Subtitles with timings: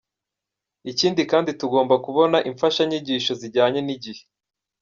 [0.91, 4.23] Ikindi kandi tugomba kubona imfashanyigisho zijyanye n’igihe.